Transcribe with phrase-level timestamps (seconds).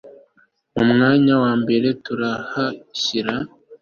[0.75, 3.33] Mu mwanya wa mbere turahashyira